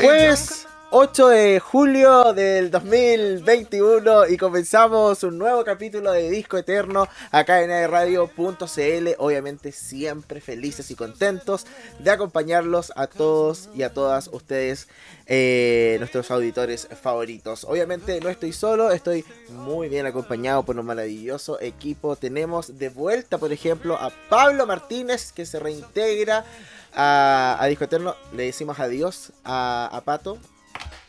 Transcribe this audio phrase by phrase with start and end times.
[0.00, 0.65] Jueves
[0.98, 7.90] 8 de julio del 2021 y comenzamos un nuevo capítulo de Disco Eterno acá en
[7.90, 9.08] radio.cl.
[9.18, 11.66] Obviamente siempre felices y contentos
[11.98, 14.88] de acompañarlos a todos y a todas ustedes,
[15.26, 17.64] eh, nuestros auditores favoritos.
[17.64, 22.16] Obviamente no estoy solo, estoy muy bien acompañado por un maravilloso equipo.
[22.16, 26.46] Tenemos de vuelta, por ejemplo, a Pablo Martínez que se reintegra
[26.94, 28.16] a, Disco Eterno.
[28.32, 30.38] Le decimos adiós a, a Pato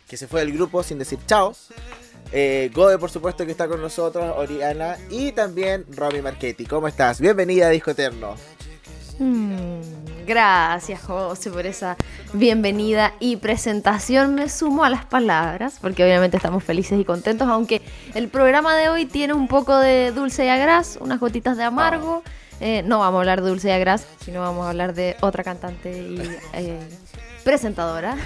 [0.07, 1.55] que se fue del grupo sin decir chao.
[2.31, 6.65] Eh, Gode, por supuesto, que está con nosotros, Oriana y también Romy Marchetti.
[6.65, 7.21] ¿Cómo estás?
[7.21, 8.35] Bienvenida a Disco Eterno.
[9.19, 9.79] Mm,
[10.27, 11.95] gracias, José, por esa
[12.33, 14.35] bienvenida y presentación.
[14.35, 17.81] Me sumo a las palabras, porque obviamente estamos felices y contentos, aunque
[18.13, 22.23] el programa de hoy tiene un poco de dulce y agraz, unas gotitas de amargo.
[22.59, 25.43] Eh, no vamos a hablar de dulce y agraz, sino vamos a hablar de otra
[25.43, 26.19] cantante y
[26.53, 26.79] eh,
[27.47, 28.17] presentadora,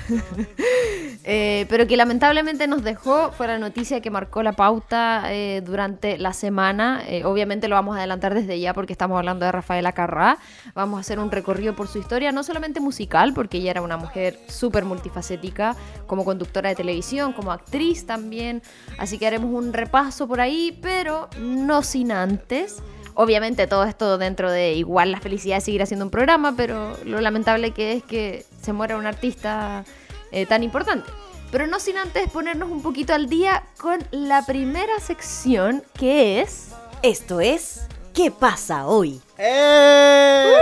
[1.24, 6.18] eh, pero que lamentablemente nos dejó, fue la noticia que marcó la pauta eh, durante
[6.18, 7.04] la semana.
[7.08, 10.40] Eh, obviamente lo vamos a adelantar desde ya porque estamos hablando de Rafaela Carrá.
[10.74, 13.96] Vamos a hacer un recorrido por su historia, no solamente musical, porque ella era una
[13.96, 15.76] mujer súper multifacética,
[16.08, 18.64] como conductora de televisión, como actriz también.
[18.98, 22.82] Así que haremos un repaso por ahí, pero no sin antes
[23.22, 27.22] Obviamente todo esto dentro de igual la felicidad de seguir haciendo un programa, pero lo
[27.22, 29.86] lamentable que es que se muera un artista
[30.32, 31.08] eh, tan importante.
[31.52, 36.70] Pero no sin antes ponernos un poquito al día con la primera sección que es...
[37.04, 37.82] Esto es...
[38.12, 39.22] ¿Qué pasa hoy?
[39.38, 40.56] ¡Eh!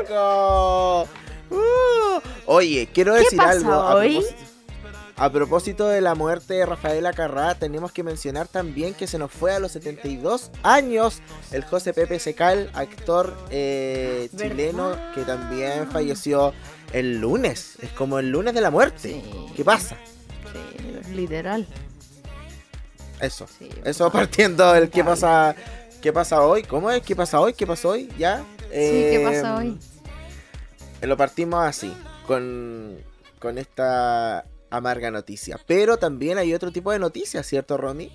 [0.00, 1.08] ¡Fantástico!
[1.50, 2.20] Uh.
[2.46, 3.70] Oye, quiero decir ¿Qué algo.
[3.70, 4.26] Pasa hoy?
[5.20, 9.30] A propósito de la muerte de Rafaela Carrá, tenemos que mencionar también que se nos
[9.30, 11.20] fue a los 72 años
[11.52, 16.54] el José Pepe Secal, actor eh, chileno que también falleció
[16.94, 17.76] el lunes.
[17.82, 19.22] Es como el lunes de la muerte.
[19.54, 19.94] ¿Qué pasa?
[20.54, 21.68] Sí, literal.
[23.20, 23.46] Eso.
[23.84, 25.54] eso partiendo del qué pasa,
[26.00, 26.62] qué pasa hoy.
[26.62, 27.02] ¿Cómo es?
[27.02, 27.52] ¿Qué pasa hoy?
[27.52, 28.10] ¿Qué pasó hoy?
[28.16, 28.38] ¿Ya?
[28.38, 29.78] sí, ¿qué pasa em, hoy?
[31.02, 31.94] Lo partimos así,
[32.26, 32.96] con,
[33.38, 35.58] con esta amarga noticia.
[35.66, 38.10] Pero también hay otro tipo de noticias, ¿cierto, Romy?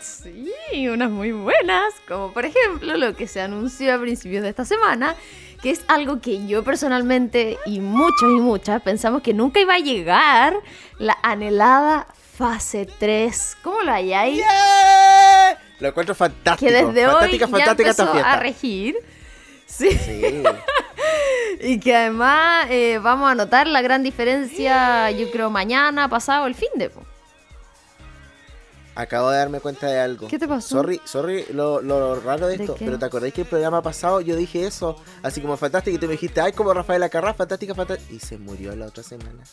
[0.00, 4.64] Sí, unas muy buenas, como por ejemplo lo que se anunció a principios de esta
[4.64, 5.14] semana,
[5.62, 9.78] que es algo que yo personalmente y muchos y muchas pensamos que nunca iba a
[9.78, 10.56] llegar,
[10.98, 13.58] la anhelada fase 3.
[13.62, 14.42] ¿Cómo lo hay ahí?
[15.78, 16.68] Lo encuentro fantástico.
[16.68, 18.96] Que desde fantástica, hoy fantástica ya empezó a regir.
[19.66, 19.88] Sí.
[21.60, 26.54] y que además eh, vamos a notar la gran diferencia, yo creo, mañana, pasado, el
[26.54, 26.90] fin de.
[26.90, 27.02] po.
[28.94, 30.26] Acabo de darme cuenta de algo.
[30.26, 30.68] ¿Qué te pasó?
[30.68, 34.22] Sorry, sorry lo, lo raro de ¿De esto, pero ¿te acordáis que el programa pasado
[34.22, 34.96] yo dije eso?
[35.22, 38.14] Así como fantástica y tú me dijiste, ay, como Rafaela Carrá, fantástica, fantástica.
[38.14, 39.44] Y se murió la otra semana.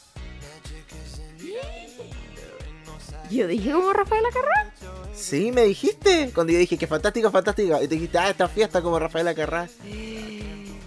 [3.30, 4.73] Yo dije como Rafaela Carrá.
[5.14, 6.32] Sí, me dijiste.
[6.34, 7.82] Cuando yo dije que fantástica, fantástica.
[7.82, 9.68] Y te dijiste, ah, esta fiesta como Rafaela Carrá.
[9.68, 10.78] Sí,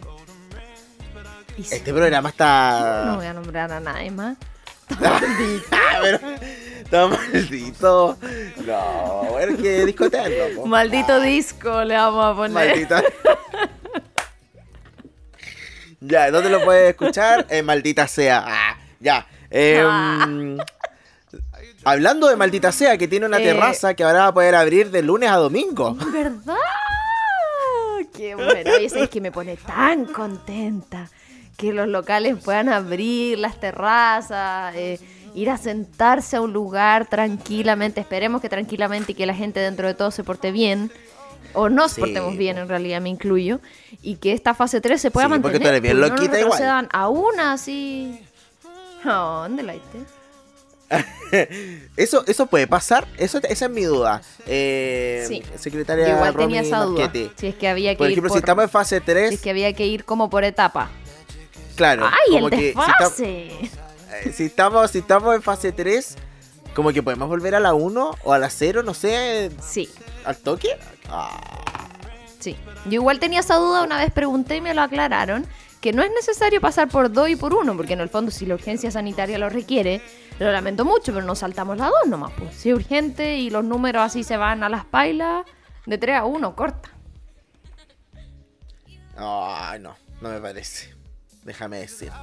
[1.70, 3.04] Este programa está.
[3.06, 4.36] No voy a nombrar a nadie más.
[5.00, 6.20] Ah, pero.
[6.84, 8.16] Está maldito.
[8.64, 10.54] No, bueno, que discotearlo.
[10.54, 10.66] po.
[10.66, 12.52] Maldito disco le vamos a poner.
[12.52, 13.02] Maldita.
[16.00, 17.46] ya, ¿dónde lo puedes escuchar?
[17.50, 18.44] Eh, maldita sea.
[18.46, 19.26] Ah, ya.
[19.50, 20.58] Em,
[21.88, 23.44] Hablando de maldita sea, que tiene una Eh.
[23.44, 25.94] terraza que ahora va a poder abrir de lunes a domingo.
[26.12, 26.56] ¿Verdad?
[28.12, 28.70] Qué bueno.
[28.80, 31.08] Y eso es que me pone tan contenta
[31.56, 34.98] que los locales puedan abrir las terrazas, eh,
[35.34, 38.00] ir a sentarse a un lugar tranquilamente.
[38.00, 40.90] Esperemos que tranquilamente y que la gente dentro de todo se porte bien.
[41.52, 42.00] O nos Sí.
[42.00, 43.60] portemos bien, en realidad me incluyo.
[44.02, 45.62] Y que esta fase 3 se pueda Sí, porque mantener.
[45.62, 46.50] tú eres bien no loquita nos igual.
[46.52, 48.20] retrocedan a una así.
[49.04, 49.98] Oh, ¿Dónde la viste?
[51.96, 54.22] Eso, eso puede pasar, eso, esa es mi duda.
[54.46, 55.42] Eh, Sí.
[55.58, 57.04] Secretaria Yo igual Romy tenía esa duda.
[57.06, 57.32] Marchetti.
[57.36, 59.34] Si es que había que Por ir ejemplo, por, si estamos en fase 3, si
[59.36, 60.90] es que había que ir como por etapa.
[61.74, 62.06] claro.
[62.06, 63.46] ¡Ay, como el que si, desfase!
[63.62, 66.16] esta- eh, si estamos, si estamos en fase 3,
[66.74, 69.90] como que podemos volver a la 1 o a la 0, no sé, Sí,
[70.24, 70.68] al toque.
[71.08, 71.40] Ah,
[72.38, 72.56] sí.
[72.84, 75.46] Yo igual tenía esa duda, una vez pregunté y me lo aclararon,
[75.86, 78.44] que no es necesario pasar por 2 y por 1, porque en el fondo si
[78.44, 80.02] la urgencia sanitaria lo requiere,
[80.40, 82.32] lo lamento mucho, pero nos saltamos la 2 nomás.
[82.36, 82.56] Pues.
[82.56, 85.46] Si es urgente y los números así se van a las pailas,
[85.86, 86.90] de 3 a 1, corta.
[89.16, 90.92] Ay, no, no me parece.
[91.44, 92.16] Déjame decirte.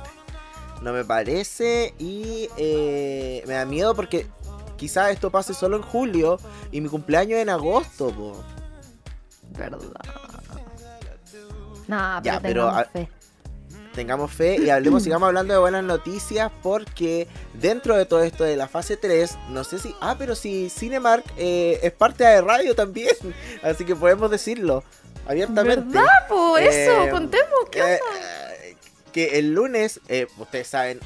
[0.82, 4.28] No me parece y eh, me da miedo porque
[4.76, 6.38] quizás esto pase solo en julio
[6.70, 8.44] y mi cumpleaños en agosto, po.
[9.58, 9.80] Verdad.
[11.88, 13.23] Nah, pero Ya, pero, fe.
[13.94, 18.56] Tengamos fe y hablemos, sigamos hablando de buenas noticias porque dentro de todo esto de
[18.56, 22.76] la fase 3, no sé si, ah, pero si Cinemark eh, es parte de radio
[22.76, 23.16] también,
[23.64, 24.84] así que podemos decirlo
[25.28, 25.86] abiertamente.
[25.86, 26.10] ¿Verdad?
[26.28, 28.00] Pues eso, Eh, contemos, ¿qué eh,
[29.12, 31.00] que el lunes, eh, ustedes saben,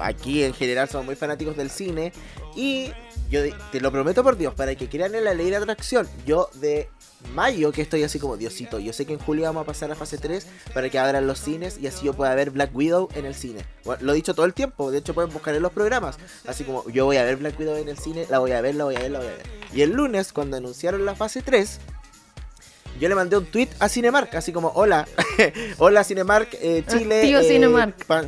[0.00, 2.12] aquí en general somos muy fanáticos del cine
[2.54, 2.92] y
[3.30, 3.40] yo
[3.72, 6.90] te lo prometo por Dios, para que crean en la ley de atracción, yo de
[7.34, 9.94] mayo que estoy así como Diosito, yo sé que en julio vamos a pasar a
[9.94, 13.26] fase 3 para que abran los cines y así yo pueda ver Black Widow en
[13.26, 13.64] el cine.
[13.84, 16.64] Bueno, lo he dicho todo el tiempo, de hecho pueden buscar en los programas, así
[16.64, 18.84] como yo voy a ver Black Widow en el cine, la voy a ver, la
[18.84, 19.42] voy a ver, la voy a ver.
[19.74, 21.78] Y el lunes, cuando anunciaron la fase 3,
[23.00, 25.06] yo le mandé un tweet a Cinemark, así como, hola,
[25.78, 27.22] hola Cinemark, eh, Chile.
[27.22, 28.04] Tío eh, Cinemark.
[28.06, 28.24] pa-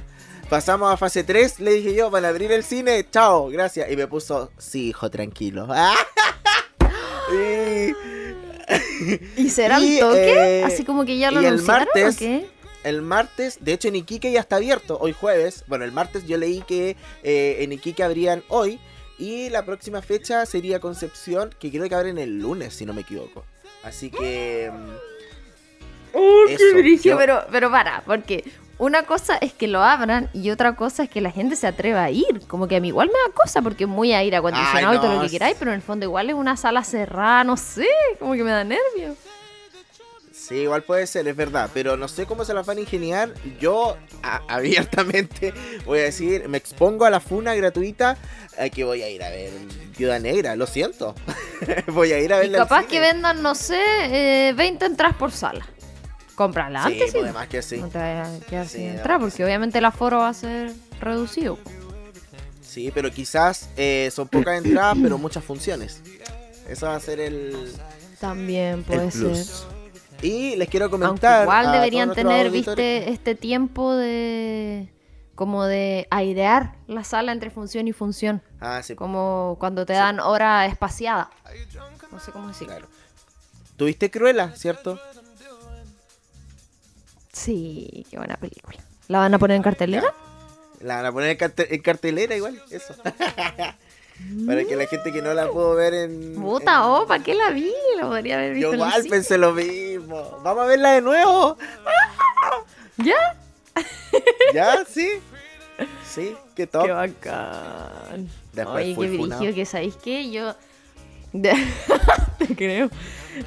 [0.51, 3.91] pasamos a fase 3, le dije yo, van a abrir el cine, chao, gracias.
[3.91, 5.67] Y me puso, sí, hijo, tranquilo.
[7.33, 7.93] y
[9.37, 10.61] ¿Y será y, el toque?
[10.61, 12.47] eh, Así como que ya lo y el anunciaron martes- o qué?
[12.85, 15.65] el martes, de hecho en Iquique ya está abierto, hoy jueves.
[15.67, 18.79] Bueno, el martes yo leí que eh, en Iquique abrían hoy.
[19.19, 23.01] Y la próxima fecha sería Concepción, que creo que abren el lunes, si no me
[23.01, 23.45] equivoco.
[23.83, 24.71] Así que...
[24.73, 24.91] mm,
[26.15, 27.03] ¡Oh, Eso, qué brillo!
[27.03, 28.45] yo- Pero, pero para, porque
[28.79, 32.05] una cosa es que lo abran y otra cosa es que la gente se atreva
[32.05, 32.43] a ir.
[32.47, 35.01] Como que a mí igual me da cosa porque es muy aire acondicionado Ay, y
[35.01, 37.57] todo no, lo que queráis, pero en el fondo igual es una sala cerrada, no
[37.57, 37.87] sé,
[38.19, 39.17] como que me da nervio.
[40.33, 43.35] Sí, igual puede ser, es verdad, pero no sé cómo se las van a ingeniar.
[43.61, 45.53] Yo a- abiertamente
[45.85, 48.17] voy a decir, me expongo a la funa gratuita
[48.59, 49.51] a que voy a ir a ver
[49.99, 51.15] Viuda Negra, lo siento.
[51.89, 52.63] voy a ir a Y verla.
[52.63, 53.79] al capaz que vendan, no sé,
[54.49, 55.67] eh, 20 entradas por sala.
[56.39, 57.13] Cómprala Sí, antes, sí.
[57.19, 57.77] pues, además que sí.
[57.79, 59.43] No te vayas a quedar Sí, sin además entrar, que porque sí.
[59.43, 61.59] obviamente el aforo va a ser reducido.
[62.63, 66.01] Sí, pero quizás eh, son pocas entradas, pero muchas funciones.
[66.69, 67.73] Eso va a ser el,
[68.21, 69.37] También el puede ser.
[70.23, 71.43] Y les quiero Aunque comentar.
[71.43, 74.93] igual a deberían tener, viste, este tiempo de
[75.35, 78.43] como de airear la sala entre función y función.
[78.61, 81.31] Ah, sí, Como cuando te dan hora espaciada.
[82.13, 82.75] No sé cómo decirlo.
[82.75, 82.89] claro.
[83.77, 84.99] Tuviste Cruella, ¿cierto?
[87.33, 88.79] Sí, qué buena película.
[89.09, 90.13] ¿La van a poner en cartelera?
[90.81, 92.95] La van a poner en, carte- en cartelera igual, eso.
[94.47, 96.35] Para que la gente que no la pudo ver en...
[96.35, 97.73] Puta, en- oh, ¿para qué la vi?
[97.97, 100.41] La podría haber visto Yo igual pensé lo mismo.
[100.43, 101.57] Vamos a verla de nuevo.
[102.97, 103.37] ¿Ya?
[104.55, 104.85] ¿Ya?
[104.89, 105.09] ¿Sí?
[106.05, 106.87] Sí, qué top.
[106.87, 108.29] Qué bacán.
[108.53, 110.57] Después Oye, qué brillo, que sabéis que yo...
[111.41, 112.91] Te creo.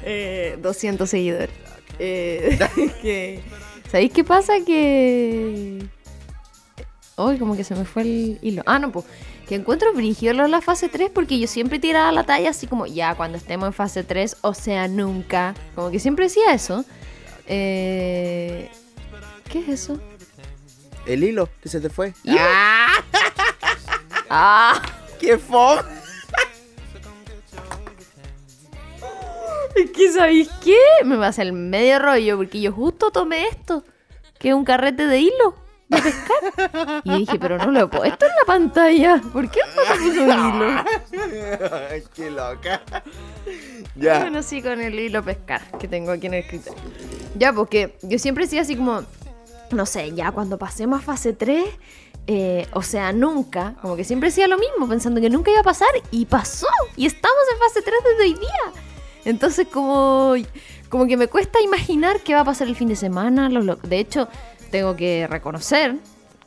[0.04, 1.50] Eh, 200 seguidores.
[1.98, 2.58] Eh,
[3.02, 3.42] que...
[3.92, 4.54] ¿Sabéis qué pasa?
[4.66, 5.86] Que...
[7.16, 8.62] Hoy como que se me fue el hilo.
[8.64, 9.04] Ah, no, pues.
[9.46, 13.14] Que encuentro brillo la fase 3 porque yo siempre tiraba la talla así como, ya,
[13.16, 15.54] cuando estemos en fase 3, o sea, nunca.
[15.74, 16.86] Como que siempre decía eso.
[17.46, 18.70] Eh...
[19.50, 20.00] ¿Qué es eso?
[21.04, 22.14] El hilo que se te fue.
[22.24, 22.38] Hilo.
[24.30, 24.80] ¡Ah!
[25.20, 25.82] ¡Qué fome!
[29.74, 30.76] Es que, ¿sabéis qué?
[31.04, 33.84] Me va a hacer el medio rollo porque yo justo tomé esto,
[34.38, 35.54] que es un carrete de hilo
[35.88, 37.02] de pescar.
[37.04, 39.22] Y dije, pero no lo he puesto en la pantalla.
[39.32, 40.84] ¿Por qué no puso hilo?
[42.14, 42.82] ¡Qué loca!
[43.96, 44.20] Ya.
[44.20, 46.82] Bueno, sí, con el hilo pescar que tengo aquí en el escritorio.
[47.36, 49.02] Ya, porque yo siempre decía así como,
[49.70, 51.64] no sé, ya cuando pasemos a fase 3,
[52.26, 55.64] eh, o sea, nunca, como que siempre decía lo mismo, pensando que nunca iba a
[55.64, 58.82] pasar, y pasó, y estamos en fase 3 desde hoy día.
[59.24, 60.34] Entonces, como,
[60.88, 63.48] como que me cuesta imaginar qué va a pasar el fin de semana.
[63.48, 64.28] lo- lo- de hecho,
[64.70, 65.96] tengo que reconocer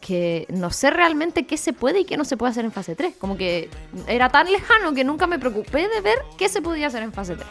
[0.02, 2.96] que no sé realmente qué se puede y qué no se puede hacer en fase
[2.96, 3.16] 3.
[3.18, 3.70] Como que
[4.08, 7.36] era tan lejano que nunca me preocupé de ver qué se podía hacer en fase
[7.36, 7.48] 3.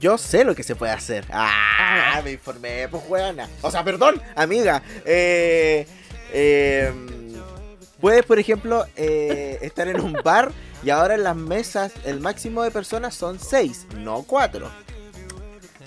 [0.00, 1.26] Yo sé lo que se puede hacer.
[1.30, 3.48] Ah, me informé, pues juegana.
[3.60, 4.82] O sea, perdón, amiga.
[5.04, 5.86] Eh,
[6.32, 6.92] eh,
[8.00, 10.52] puedes, por ejemplo, eh, estar en un bar
[10.82, 14.68] y ahora en las mesas el máximo de personas son 6, no 4.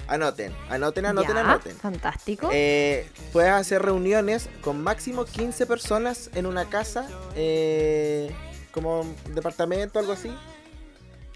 [0.07, 1.75] Anoten, anoten, anoten, Ya, anoten.
[1.77, 2.49] Fantástico.
[2.51, 8.31] Eh, puedes hacer reuniones con máximo 15 personas en una casa, eh,
[8.71, 10.31] como departamento, algo así.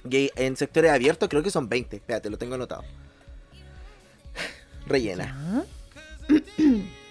[0.10, 1.96] Y en sectores abiertos creo que son 20.
[1.96, 2.84] Espérate, lo tengo anotado.
[4.86, 5.66] Rellena.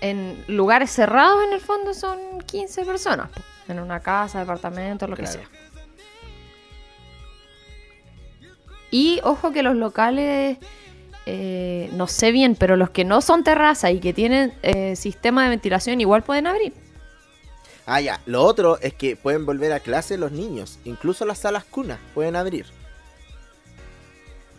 [0.00, 3.30] En lugares cerrados, en el fondo, son 15 personas.
[3.68, 5.48] En una casa, departamento, lo que sea.
[8.90, 10.58] Y ojo que los locales,
[11.26, 15.44] eh, no sé bien, pero los que no son terraza y que tienen eh, sistema
[15.44, 16.72] de ventilación igual pueden abrir.
[17.86, 18.20] Ah, ya.
[18.26, 20.78] Lo otro es que pueden volver a clase los niños.
[20.84, 22.66] Incluso las salas cunas pueden abrir.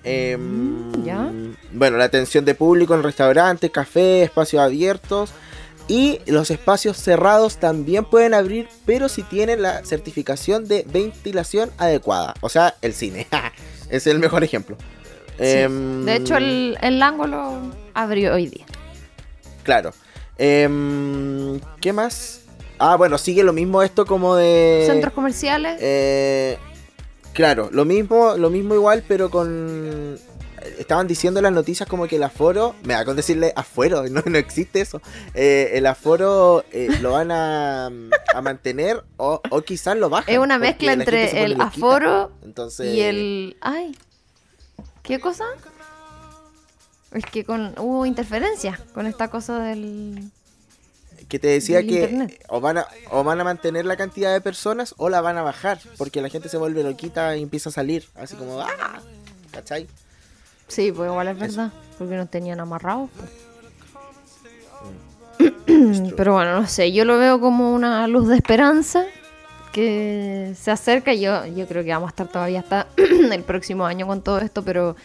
[0.03, 1.31] Em, ya.
[1.71, 5.31] Bueno, la atención de público en restaurantes, cafés, espacios abiertos.
[5.87, 12.33] Y los espacios cerrados también pueden abrir, pero si tienen la certificación de ventilación adecuada.
[12.41, 13.27] O sea, el cine.
[13.89, 14.77] es el mejor ejemplo.
[15.37, 15.47] Sí.
[15.47, 17.59] Em, De hecho, el, el ángulo
[17.93, 18.65] abrió hoy día.
[19.63, 19.93] Claro.
[20.37, 22.41] Em, ¿Qué más?
[22.79, 24.85] Ah, bueno, sigue lo mismo esto como de...
[24.87, 25.77] Centros comerciales.
[25.81, 26.57] Eh,
[27.33, 30.17] claro, lo mismo, lo mismo igual, pero con.
[30.77, 34.37] Estaban diciendo las noticias como que el aforo, me da con decirle afuero, no, no
[34.37, 35.01] existe eso.
[35.33, 40.33] Eh, el aforo eh, lo van a, a mantener o, o quizás lo bajan.
[40.33, 43.57] es una mezcla entre el aforo Entonces, y el.
[43.61, 43.95] ¡Ay!
[45.03, 45.45] ¿Qué cosa?
[47.11, 50.31] Es que con hubo interferencia con esta cosa del.
[51.27, 52.45] Que te decía que internet.
[52.49, 55.41] o van, a, o van a mantener la cantidad de personas o la van a
[55.41, 59.01] bajar, porque la gente se vuelve loquita y empieza a salir, así como, ¡ah!
[59.51, 59.87] ¿Cachai?
[60.71, 63.09] Sí, pues igual es verdad, porque nos tenían amarrados.
[65.67, 66.09] Mm.
[66.15, 69.03] Pero bueno, no sé, yo lo veo como una luz de esperanza
[69.73, 71.13] que se acerca.
[71.13, 74.63] Yo, yo creo que vamos a estar todavía hasta el próximo año con todo esto,
[74.63, 74.95] pero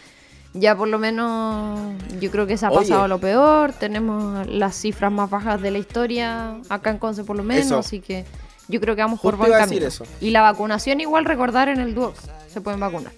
[0.53, 1.79] ya por lo menos
[2.21, 2.79] yo creo que se ha Oye.
[2.89, 3.73] pasado lo peor.
[3.73, 7.77] Tenemos las cifras más bajas de la historia acá en Conce por lo menos, Eso.
[7.79, 8.23] así que
[8.69, 9.87] yo creo que vamos por Justo buen a decir camino.
[9.87, 10.05] eso.
[10.21, 12.15] Y la vacunación igual recordar en el Duoc,
[12.47, 13.11] se pueden vacunar.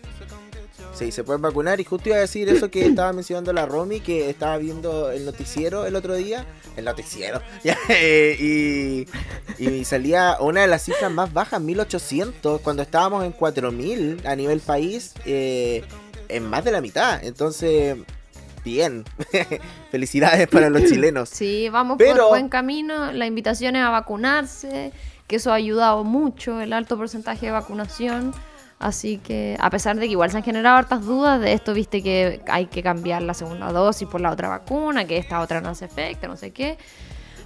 [1.00, 1.80] Sí, se pueden vacunar.
[1.80, 5.24] Y justo iba a decir eso que estaba mencionando la Romy, que estaba viendo el
[5.26, 6.46] noticiero el otro día.
[6.76, 7.42] El noticiero.
[7.88, 8.36] eh,
[9.58, 14.36] y, y salía una de las cifras más bajas, 1800, cuando estábamos en 4000 a
[14.36, 15.86] nivel país, eh,
[16.28, 17.24] en más de la mitad.
[17.24, 17.96] Entonces,
[18.66, 19.06] bien.
[19.92, 21.30] Felicidades para los chilenos.
[21.30, 23.14] Sí, vamos Pero- por buen camino.
[23.14, 24.92] La invitación es a vacunarse,
[25.28, 28.34] que eso ha ayudado mucho, el alto porcentaje de vacunación.
[28.80, 32.02] Así que, a pesar de que igual se han generado hartas dudas de esto, viste
[32.02, 35.70] que hay que cambiar la segunda dosis por la otra vacuna, que esta otra no
[35.70, 36.78] hace efecto, no sé qué.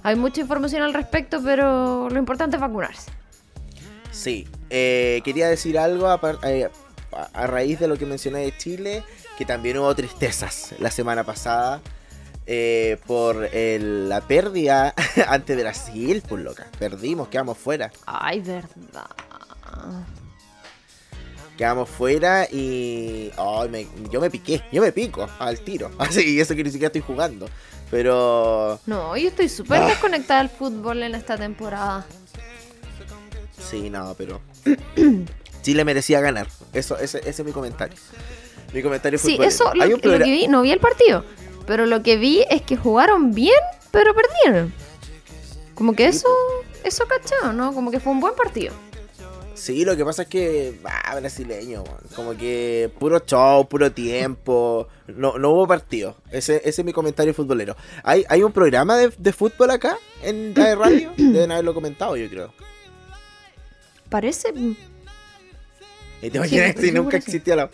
[0.04, 3.10] Hay mucha información al respecto, pero lo importante es vacunarse.
[4.12, 6.06] Sí, eh, quería decir algo
[6.44, 6.70] eh,
[7.32, 9.02] a, raíz de lo que mencioné de Chile,
[9.36, 11.80] que también hubo tristezas la semana pasada
[12.46, 14.94] eh, por el- la pérdida
[15.28, 19.10] ante Brasil, pues loca, perdimos, quedamos fuera, Ay, verdad.
[21.56, 26.40] Quedamos fuera y ay, me- yo me piqué, yo me pico al tiro, así, y
[26.40, 27.46] eso que ni siquiera estoy jugando,
[27.90, 29.86] pero No, yo estoy súper Ah.
[29.86, 32.06] desconectada del fútbol en esta temporada.
[33.58, 34.40] sí, no, pero
[35.62, 37.96] Chile merecía ganar, eso, ese, ese es mi comentario,
[38.72, 39.48] mi comentario Sí, futbolero.
[39.48, 41.24] eso lo, que vi, no vi el partido,
[41.66, 43.54] pero lo que vi es que jugaron bien,
[43.90, 44.72] pero perdieron.
[45.74, 46.28] Como que Sí, eso,
[46.84, 47.72] eso cachado, ¿no?
[47.74, 48.72] Como que fue un buen partido.
[49.54, 51.84] Sí, lo que pasa es que, ah, brasileño,
[52.16, 56.16] como que puro show, puro tiempo, no, no hubo partido.
[56.30, 57.76] Ese, ese es mi comentario futbolero.
[58.02, 61.12] ¿Hay, hay un programa de, de fútbol acá en la radio?
[61.16, 62.52] Deben haberlo comentado, yo creo.
[64.08, 64.52] Parece.
[66.20, 67.70] Y te imaginas Sí, si nunca existía la...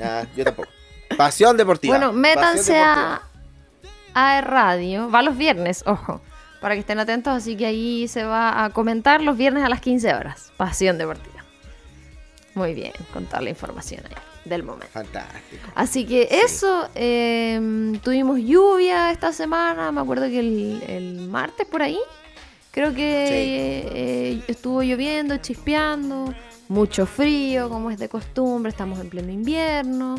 [0.00, 0.68] Ah, yo tampoco.
[1.16, 1.96] Pasión deportiva.
[1.96, 3.22] Bueno, métanse deportiva.
[4.14, 5.10] a, a Radio.
[5.10, 6.20] Va los viernes, ojo.
[6.62, 9.80] Para que estén atentos, así que ahí se va a comentar los viernes a las
[9.80, 10.52] 15 horas.
[10.56, 11.44] Pasión deportiva.
[12.54, 14.14] Muy bien, con toda la información ahí
[14.44, 14.88] del momento.
[14.92, 15.68] Fantástico.
[15.74, 16.36] Así que Sí.
[16.44, 21.98] eso, eh, tuvimos lluvia esta semana, me acuerdo que el, el martes por ahí,
[22.70, 26.34] creo que eh, estuvo lloviendo, chispeando,
[26.68, 30.16] mucho frío, como es de costumbre, estamos en pleno invierno.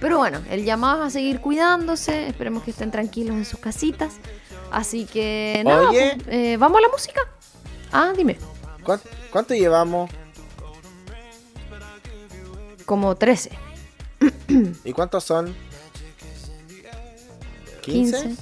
[0.00, 4.14] Pero bueno, el llamado es a seguir cuidándose, esperemos que estén tranquilos en sus casitas.
[4.72, 6.14] Así que nada, Oye.
[6.16, 7.20] pues, eh, ¿vamos a la música?
[7.92, 8.38] Ah, dime,
[8.82, 9.00] ¿Cuán-
[9.30, 10.10] ¿Cuánto llevamos?
[12.86, 13.50] como 13,
[14.84, 15.54] ¿Y cuántos son?
[17.82, 18.36] 15.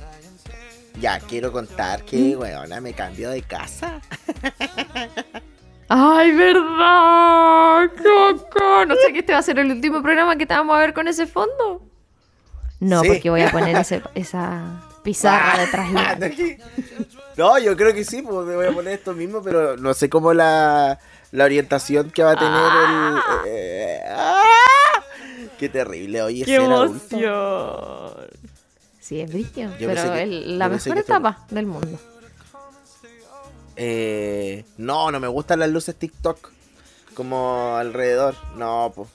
[1.01, 4.01] Ya, quiero contar que, weona, me cambio de casa.
[5.89, 7.91] ¡Ay, verdad!
[7.97, 8.85] ¡Coco!
[8.87, 10.93] No sé que este va a ser el último programa que te vamos a ver
[10.95, 11.83] con ese fondo.
[12.81, 13.09] No, Sí.
[13.09, 15.89] porque voy a poner ese- esa pizarra detrás.
[16.39, 16.57] y-
[17.37, 20.11] No, yo creo que sí, pues me voy a poner esto mismo, pero no sé
[20.11, 20.99] cómo la,
[21.33, 23.19] la orientación que va a tener el.
[23.47, 24.43] eh, ¡ah!
[25.59, 27.17] Qué terrible, oye, ¡Qué ser adulto.
[27.17, 28.29] emoción!
[29.01, 31.99] Sí, es brillo, Yo pero que- es la mejor etapa del mundo.
[33.77, 36.51] Eh, no, no me gustan las luces TikTok.
[37.15, 38.35] Como alrededor.
[38.57, 39.09] No, pues.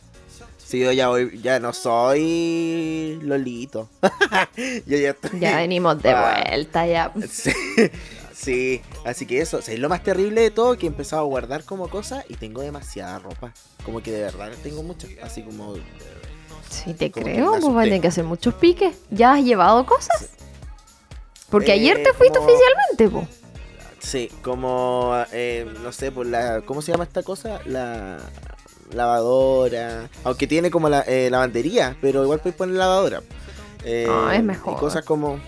[0.66, 3.88] Sí, yo ya voy, ya no soy Lolito.
[4.88, 5.40] yo ya estoy.
[5.40, 6.42] Ya venimos de Ah.
[6.44, 7.12] vuelta, ya.
[7.30, 7.52] Sí,
[8.34, 11.64] sí, así que eso, es lo más terrible de todo que he empezado a guardar
[11.66, 13.54] como cosas y tengo demasiada ropa.
[13.86, 15.76] Como que de verdad tengo mucha, así como
[16.70, 18.96] Sí, te Como creo, pues va a tener que hacer muchos piques.
[19.12, 20.30] ¿Ya has llevado cosas?
[21.52, 23.28] Porque Eh, ayer te fuiste como- oficialmente, po.
[24.00, 27.60] Sí, como, eh, no sé, por la, ¿cómo se llama esta cosa?
[27.66, 28.18] La
[28.94, 30.10] lavadora.
[30.24, 33.22] Aunque tiene como la eh, lavandería, pero igual puedes poner lavadora.
[33.84, 34.74] Eh, Ah, es mejor.
[34.74, 35.40] Y cosas como,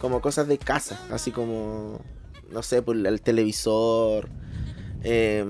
[0.00, 2.00] como cosas de casa, así como,
[2.50, 4.28] no sé, por el televisor,
[5.02, 5.42] eh,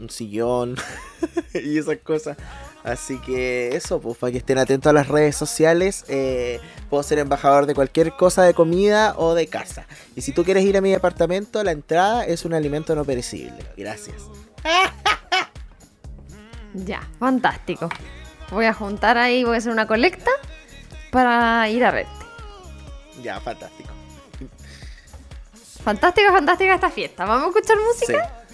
[0.00, 0.76] un sillón
[1.54, 2.36] y esas cosas.
[2.82, 6.58] Así que eso, pues para que estén atentos a las redes sociales, eh,
[6.90, 9.86] puedo ser embajador de cualquier cosa de comida o de casa.
[10.16, 13.54] Y si tú quieres ir a mi departamento, la entrada es un alimento no perecible.
[13.76, 14.16] Gracias.
[16.74, 17.88] Ya, fantástico.
[18.50, 20.30] Voy a juntar ahí, voy a hacer una colecta
[21.10, 22.10] para ir a verte.
[23.22, 23.90] Ya, fantástico.
[25.82, 27.24] Fantástica, fantástica esta fiesta.
[27.24, 28.44] ¿Vamos a escuchar música?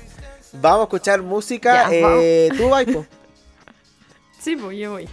[0.40, 0.56] Sí.
[0.60, 1.90] Vamos a escuchar música.
[1.90, 3.06] Ya, eh, tú, Vaipo.
[4.40, 5.08] Sí, pues yo voy.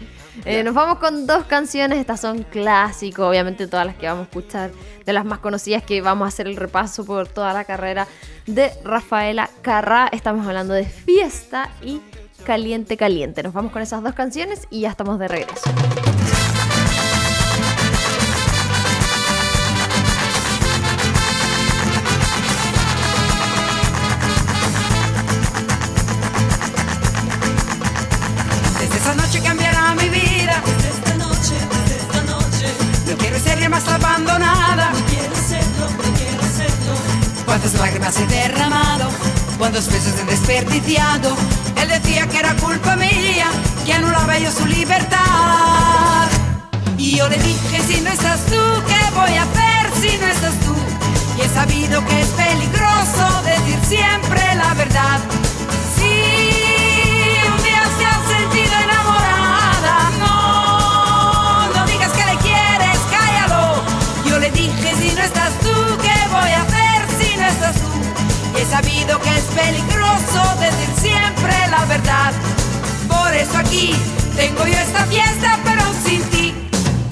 [0.45, 4.29] Eh, nos vamos con dos canciones, estas son clásicos, obviamente todas las que vamos a
[4.29, 4.71] escuchar,
[5.03, 8.07] de las más conocidas que vamos a hacer el repaso por toda la carrera
[8.45, 10.07] de Rafaela Carrá.
[10.11, 12.01] Estamos hablando de Fiesta y
[12.45, 13.43] Caliente Caliente.
[13.43, 15.69] Nos vamos con esas dos canciones y ya estamos de regreso.
[28.79, 30.61] Desde esa noche cambiará mi vida.
[30.65, 32.67] Desde esta noche, desde esta noche,
[33.11, 34.91] No quiero ser más abandonada.
[34.91, 36.93] no quiero serlo, no quiero serlo.
[37.45, 39.09] Cuántas lágrimas he derramado,
[39.57, 41.35] cuántos besos he desperdiciado.
[41.81, 43.47] Él decía que era culpa mía,
[43.85, 46.27] que anulaba yo su libertad.
[46.97, 50.53] Y yo le dije, si no estás tú, ¿qué voy a hacer si no estás
[50.65, 50.75] tú?
[51.37, 54.54] Y he sabido que es peligroso decir siempre
[73.75, 73.91] aquí
[74.35, 76.53] tengo yo esta fiesta, pero sin ti.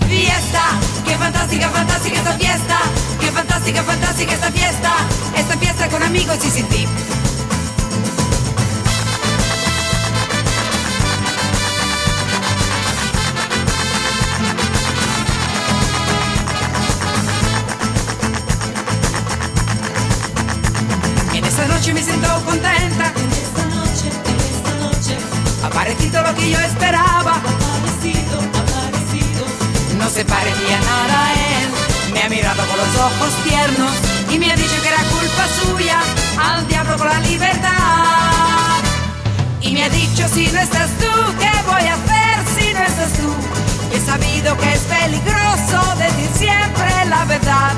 [0.08, 0.64] Fiesta,
[1.06, 2.80] qué fantástica, fantástica esta fiesta.
[3.20, 4.92] Qué fantástica, fantástica esta fiesta.
[5.36, 6.88] Esta fiesta con amigos y sin ti.
[21.34, 23.14] En esta noche me siento contenta.
[25.84, 27.34] Ha parecido lo que yo esperaba.
[27.36, 29.46] aparecido, aparecido.
[29.98, 31.70] No se parecía nada a él.
[32.14, 33.92] Me ha mirado con los ojos tiernos
[34.32, 36.00] y me ha dicho que era culpa suya.
[36.42, 38.80] Al diablo con la libertad.
[39.60, 43.12] Y me ha dicho si no estás tú, ¿qué voy a hacer si no estás
[43.20, 43.34] tú?
[43.94, 47.74] He sabido que es peligroso decir siempre la verdad.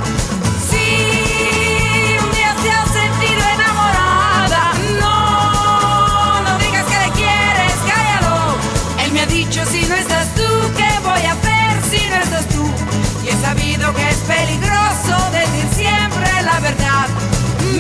[13.55, 17.07] Sabido que es peligroso decir siempre la verdad.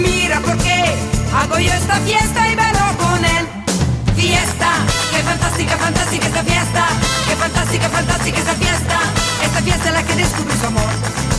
[0.01, 0.95] Mira por qué
[1.35, 3.45] hago yo esta fiesta y velo con él.
[4.15, 4.71] Fiesta,
[5.11, 6.87] qué fantástica, fantástica esta fiesta.
[7.27, 8.99] Qué fantástica, fantástica esta fiesta.
[9.43, 11.34] Esta fiesta en la que descubrí su amor.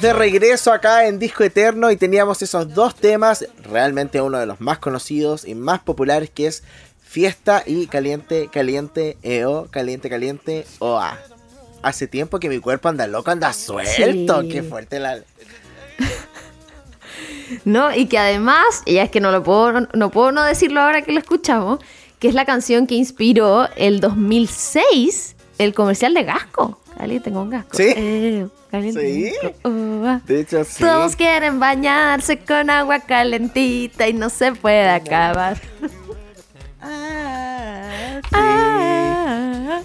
[0.00, 4.46] Estamos de regreso acá en Disco Eterno y teníamos esos dos temas, realmente uno de
[4.46, 6.62] los más conocidos y más populares que es
[7.02, 11.18] Fiesta y Caliente, Caliente, EO, Caliente, Caliente, OA.
[11.82, 14.48] Hace tiempo que mi cuerpo anda loco, anda suelto, Sí.
[14.48, 15.18] qué fuerte la...
[17.64, 17.94] ¿no?
[17.94, 21.12] Y que además, y es que no lo puedo, no puedo no decirlo ahora que
[21.12, 21.78] lo escuchamos,
[22.18, 26.80] que es la canción que inspiró el 2006 el comercial de Gasco.
[27.00, 27.76] Caliente con Gasco.
[27.78, 27.94] ¿Sí?
[27.96, 29.32] Eh, caliente ¿Sí?
[29.62, 30.20] con ah.
[30.26, 30.84] De hecho, sí.
[30.84, 35.56] Todos quieren bañarse con agua calentita y no se puede acabar.
[36.82, 38.28] Ah, sí.
[38.34, 39.80] Ah.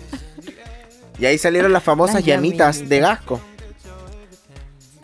[1.18, 2.90] Y ahí salieron las famosas Las llamitas llamitas.
[2.90, 3.40] de Gasco.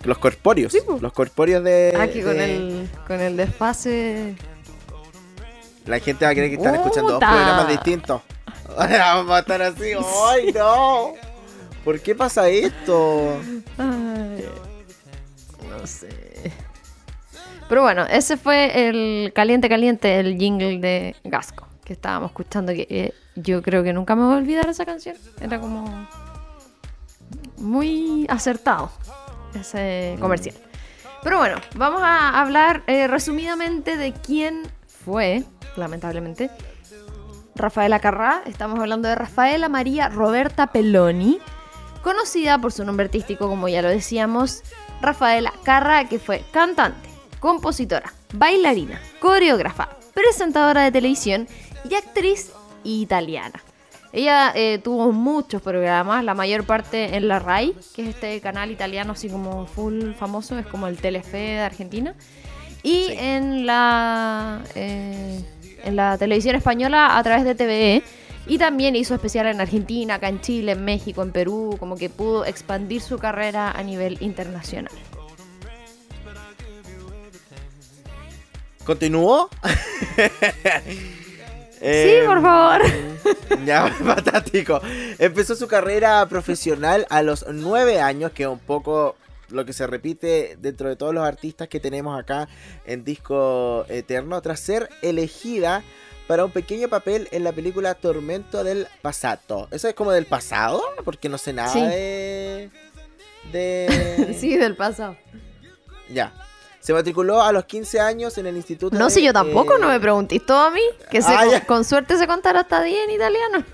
[0.03, 0.73] Los corpóreos.
[0.73, 1.95] Sí, los corpóreos de...
[1.97, 4.35] Aquí con de- el, con el desfase.
[5.85, 8.21] La gente va a creer que están escuchando dos programas distintos.
[8.77, 9.93] Vamos a estar así.
[10.29, 11.13] ¡Ay, no!
[11.83, 13.37] ¿Por qué pasa esto?
[13.77, 14.45] Ay,
[15.69, 16.09] no sé.
[17.67, 22.71] Pero bueno, ese fue el caliente caliente, el jingle de Gasco que estábamos escuchando.
[22.75, 25.15] Eh, yo creo que nunca me voy a olvidar esa canción.
[25.39, 26.07] Era como
[27.57, 28.91] muy acertado
[29.59, 30.55] ese comercial.
[31.23, 35.43] Pero bueno, vamos a hablar eh, resumidamente de quién fue,
[35.75, 36.49] lamentablemente,
[37.55, 38.41] Rafaela Carrá.
[38.45, 41.39] Estamos hablando de Rafaela María Roberta Peloni,
[42.01, 44.63] conocida por su nombre artístico, como ya lo decíamos,
[45.01, 47.09] Rafaela Carrá, que fue cantante,
[47.39, 51.47] compositora, bailarina, coreógrafa, presentadora de televisión
[51.89, 52.51] y actriz
[52.83, 53.61] italiana.
[54.13, 58.69] Ella eh, tuvo muchos programas, la mayor parte en la RAI, que es este canal
[58.69, 62.13] italiano así como full famoso, es como el Telefe de Argentina.
[62.83, 63.15] Y Sí.
[63.17, 65.39] en la eh,
[65.83, 68.03] en la televisión española a través de TVE.
[68.47, 72.09] Y también hizo especial en Argentina, acá en Chile, en México, en Perú, como que
[72.09, 74.93] pudo expandir su carrera a nivel internacional.
[78.83, 79.49] ¿Continuó?
[81.81, 82.81] Sí, por favor.
[83.65, 84.81] Ya, fantástico.
[85.19, 89.15] Empezó su carrera profesional a los nueve años, que es un poco
[89.49, 92.47] lo que se repite dentro de todos los artistas que tenemos acá
[92.85, 95.83] en Disco Eterno, tras ser elegida
[96.31, 99.67] para un pequeño papel en la película Tormento del Pasado.
[99.69, 100.81] ¿Eso es como del pasado?
[101.03, 101.81] Porque no sé nada Sí.
[101.81, 102.69] de...
[103.51, 104.33] de...
[104.39, 105.17] Sí, del pasado.
[106.09, 106.31] Ya.
[106.79, 109.79] Se matriculó a los 15 años en el instituto No, de, si yo tampoco, eh,
[109.81, 110.79] no me preguntéis todo a mí.
[111.09, 113.65] Que Ah, con suerte se contará hasta 10 en italiano.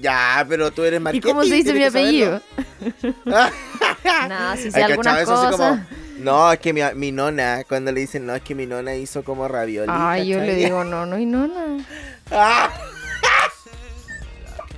[0.00, 1.28] Ya, pero tú eres ¿Y marketing.
[1.28, 2.40] cómo se dice mi apellido?
[3.24, 5.50] Nada, si sé algunas cosas.
[5.56, 5.84] como,
[6.24, 9.22] no, es que mi, mi nona, cuando le dicen, no, es que mi nona hizo
[9.22, 9.92] como ravioli.
[9.92, 11.84] Ay, yo le digo no, no y no, no.
[12.30, 12.70] Ah,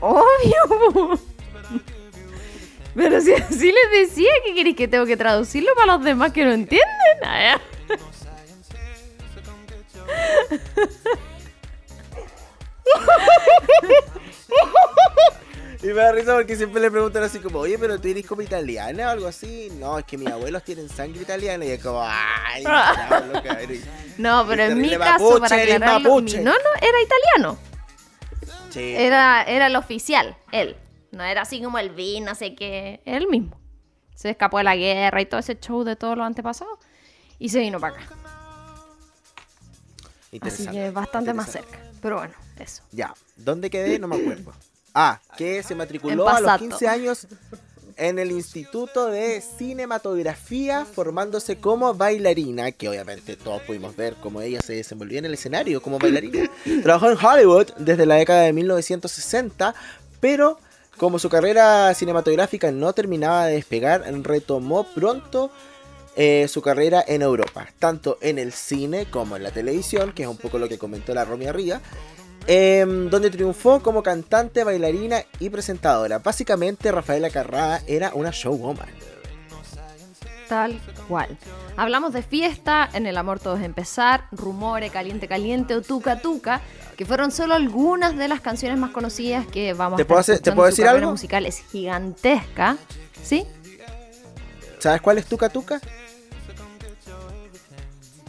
[0.00, 1.18] Obvio.
[2.94, 6.44] Pero si así les decía, ¿qué queréis que tengo que traducirlo para los demás que
[6.44, 6.86] no entienden?
[7.22, 7.60] Ah.
[15.82, 18.42] Y me da risa porque siempre le preguntan así como, oye, pero tú eres como
[18.42, 19.68] italiana o algo así.
[19.78, 21.64] No, es que mis abuelos tienen sangre italiana.
[21.64, 23.84] Y es como, ay, ya, loca, eres-
[24.18, 27.58] No, pero en mi caso, mapuche, para aclararlo, mi nono era italiano.
[28.70, 28.94] Sí.
[28.96, 30.76] Era, era el oficial, él.
[31.12, 33.00] No era así como el vin, no sé qué.
[33.04, 33.58] Él mismo.
[34.14, 36.78] Se escapó de la guerra y todo ese show de todos los antepasados.
[37.38, 38.08] Y se vino para acá.
[40.42, 41.78] Así que bastante más cerca.
[42.02, 42.82] Pero bueno, eso.
[42.92, 43.98] Ya, ¿dónde quedé?
[43.98, 44.52] No me acuerdo.
[44.98, 46.64] Ah, que se matriculó a los Pasato.
[46.70, 47.26] 15 años
[47.98, 54.62] en el Instituto de Cinematografía, formándose como bailarina, que obviamente todos pudimos ver cómo ella
[54.62, 56.50] se desenvolvía en el escenario como bailarina.
[56.82, 59.74] Trabajó en Hollywood desde la década de 1960,
[60.18, 60.58] pero
[60.96, 65.50] como su carrera cinematográfica no terminaba de despegar, retomó pronto
[66.16, 70.28] eh, su carrera en Europa, tanto en el cine como en la televisión, que es
[70.30, 71.82] un poco lo que comentó la Romy arriba,
[72.46, 76.18] em, donde triunfó como cantante, bailarina y presentadora.
[76.20, 78.88] Básicamente, Rafaela Carrá era una showwoman.
[80.48, 81.36] Tal cual.
[81.76, 86.60] Hablamos de fiesta, en el amor todo es empezar, rumores, caliente caliente o tuca tuca,
[86.96, 90.38] que fueron solo algunas de las canciones más conocidas que vamos ¿Te a puedo hacer-
[90.38, 91.10] te puedo decir algo?
[91.10, 92.76] musical es gigantesca,
[93.24, 93.44] ¿sí?
[94.78, 95.80] ¿Sabes cuál es Tuca Tuca?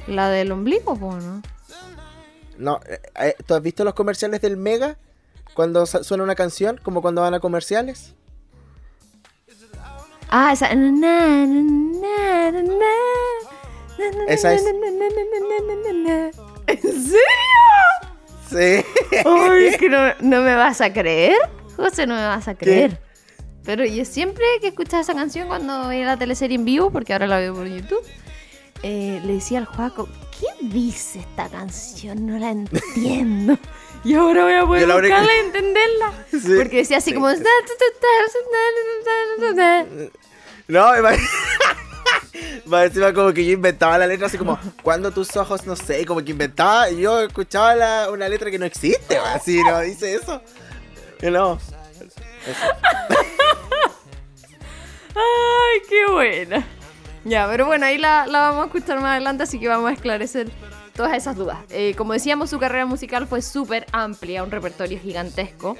[0.07, 1.41] La del ombligo, ¿no?
[2.57, 4.97] No, eh, eh, ¿tú has visto los comerciales del Mega?
[5.53, 8.13] Cuando suena una canción, como cuando van a comerciales.
[10.29, 10.67] Ah, esa.
[14.27, 14.63] Esa es.
[16.67, 17.17] ¿En serio?
[18.49, 18.85] Sí.
[19.25, 21.37] Ay, que no, no me vas a creer.
[21.75, 22.99] José, no me vas a creer.
[23.63, 27.27] Pero yo siempre que escuchaba esa canción cuando veía la teleserie en vivo, porque ahora
[27.27, 28.01] la veo por YouTube,
[28.83, 30.07] eh, le decía al Juaco,
[30.39, 32.25] ¿qué dice esta canción?
[32.27, 33.57] No la entiendo.
[34.03, 36.13] Y ahora voy a poder buscarla y entenderla.
[36.31, 36.53] Sí.
[36.57, 37.15] Porque decía así Sí.
[37.15, 37.29] como...
[40.67, 40.85] No.
[42.65, 46.05] Más encima como que yo inventaba la letra así como cuando tus ojos, no sé,
[46.05, 49.79] como que inventaba y yo escuchaba la- una letra que no existe, así, ¿no?
[49.81, 50.41] Dice eso.
[51.31, 51.57] No.
[55.15, 56.67] ¡Ay, qué buena!
[57.25, 59.93] Ya, pero bueno, ahí la, la vamos a escuchar más adelante, así que vamos a
[59.93, 60.49] esclarecer
[60.95, 61.59] todas esas dudas.
[61.69, 65.77] Eh, como decíamos, su carrera musical fue súper amplia, un repertorio gigantesco.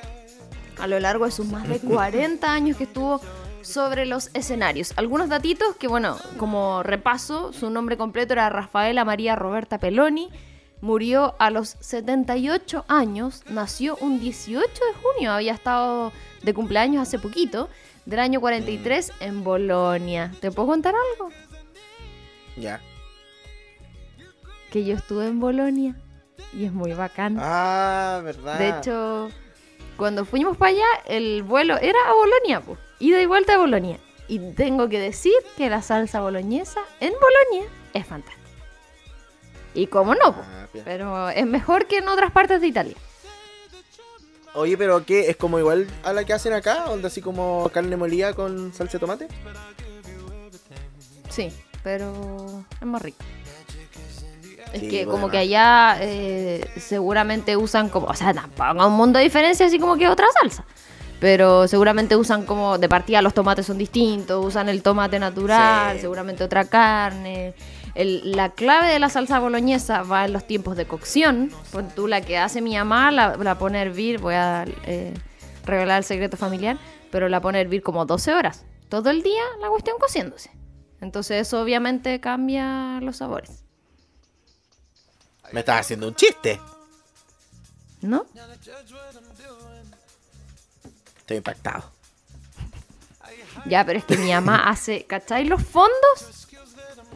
[0.80, 3.20] A lo largo de sus más de 40 años que estuvo
[3.62, 4.94] sobre los escenarios.
[4.96, 10.30] Algunos datitos que, bueno, como repaso, su nombre completo era Rafaela María Roberta Peloni.
[10.80, 16.12] Murió a los 78 años, nació un 18 de junio, había estado
[16.44, 17.68] de cumpleaños hace poquito,
[18.08, 20.32] del año 43 en Bolonia.
[20.40, 21.30] ¿Te puedo contar algo?
[22.56, 22.82] Ya.
[24.72, 25.96] Que yo estuve en Bolonia
[26.54, 27.38] y es muy bacán.
[27.40, 28.60] Ah, verdad.
[28.60, 29.30] De hecho,
[29.98, 32.80] cuando fuimos para allá, el vuelo era a Bolonia, pues.
[33.00, 33.98] Ida y vuelta a Bolonia.
[34.30, 38.42] Y tengo que decir que la salsa boloñesa en Bolonia es fantástica.
[39.74, 42.96] Y cómo no, po, Ah, pero es mejor que en otras partes de Italia.
[44.58, 45.30] Oye, pero ¿qué?
[45.30, 46.86] ¿Es como igual a la que hacen acá?
[46.90, 49.28] ¿Onda así como carne molida con salsa de tomate?
[51.30, 51.52] Sí,
[51.84, 53.18] pero es más rico.
[54.74, 55.12] Es Sí, que bueno.
[55.12, 59.78] como que allá eh, seguramente usan como, o sea, tampoco un mundo de diferencia así
[59.80, 60.66] como que otra salsa.
[61.20, 66.02] Pero seguramente usan como, de partida los tomates son distintos, usan el tomate natural, Sí.
[66.02, 67.54] seguramente otra carne.
[67.98, 71.52] El- la clave de la salsa boloñesa va en los tiempos de cocción.
[71.96, 75.14] Tú la que hace mi mamá, la, la pone a hervir, voy a eh,
[75.66, 76.78] revelar el secreto familiar,
[77.12, 78.66] pero la pone a hervir como 12 horas.
[78.90, 80.52] Todo el día la cuestión cociéndose.
[81.02, 83.64] Entonces eso obviamente cambia los sabores,
[85.52, 86.60] Me estás haciendo un chiste.
[88.02, 88.26] ¿no?
[91.18, 91.92] Estoy impactado.
[93.66, 95.46] Ya, pero es que mi mamá hace, ¿cachai?
[95.46, 96.37] Los fondos,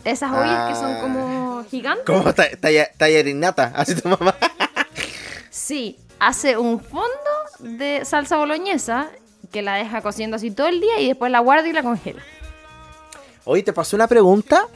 [0.05, 0.99] esas ollas que son Ah.
[1.01, 2.05] como gigantes.
[2.05, 4.35] Como talla- tallerinata, así tu mamá.
[5.49, 7.07] Sí, hace un fondo
[7.59, 9.09] de salsa boloñesa
[9.51, 12.21] que la deja cociendo así todo el día y después la guarda y la congela.
[13.43, 14.67] Oye, ¿te pasó una pregunta?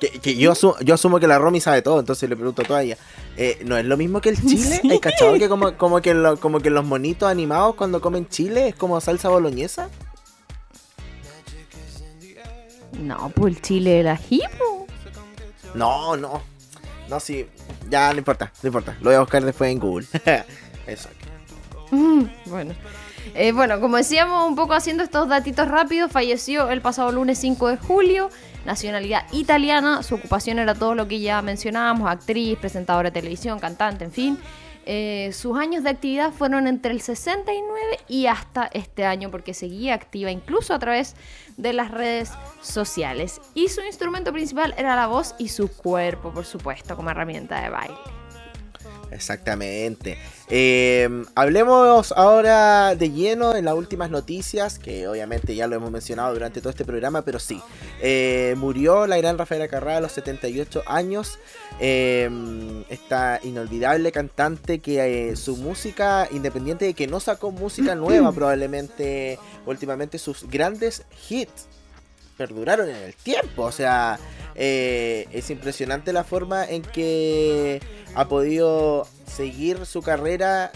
[0.00, 2.64] Que, que yo, asumo, yo asumo que la Romy sabe todo, entonces le pregunto a
[2.64, 2.98] toda ella.
[3.36, 4.78] Eh, ¿No es lo mismo que el chile?
[4.82, 4.90] Sí.
[4.90, 8.68] ¿Hay cachado que como, como, que lo- como que los monitos animados cuando comen chile
[8.68, 9.88] es como salsa boloñesa?
[13.00, 14.86] No, pues el chile del ají, po.
[15.74, 16.42] No, no.
[17.08, 17.46] No, sí.
[17.90, 18.96] Ya, no importa, no importa.
[19.00, 20.06] Lo voy a buscar después en Google.
[20.86, 21.08] Eso.
[21.90, 22.74] Mm, bueno.
[23.34, 27.68] Eh, bueno, como decíamos, un poco haciendo estos datitos rápidos, falleció el pasado lunes 5
[27.68, 28.30] de julio,
[28.64, 34.04] nacionalidad italiana, su ocupación era todo lo que ya mencionábamos, actriz, presentadora de televisión, cantante,
[34.04, 34.38] en fin.
[34.86, 39.94] Eh, sus años de actividad fueron entre el 69 y hasta este año, porque seguía
[39.94, 41.16] activa incluso a través
[41.56, 42.30] de las redes
[42.62, 43.40] sociales.
[43.54, 47.70] Y su instrumento principal era la voz y su cuerpo, por supuesto, como herramienta de
[47.70, 48.23] baile.
[49.14, 50.18] Exactamente.
[50.50, 56.32] Eh, hablemos ahora de lleno en las últimas noticias, que obviamente ya lo hemos mencionado
[56.34, 57.62] durante todo este programa, pero sí.
[58.02, 61.38] Eh, murió la gran Rafaela Carrá a los 78 años.
[61.80, 62.28] Eh,
[62.88, 69.38] esta inolvidable cantante que eh, su música, independiente de que no sacó música nueva, probablemente
[69.64, 71.68] últimamente sus grandes hits
[72.36, 73.62] perduraron en el tiempo.
[73.62, 74.18] O sea,
[74.54, 77.80] eh, es impresionante la forma en que
[78.14, 80.70] ha podido seguir su carrera